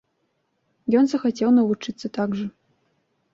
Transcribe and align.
Ён 1.01 1.05
захацеў 1.11 1.49
навучыцца 1.59 2.05
так 2.17 2.29
жа. 2.41 2.47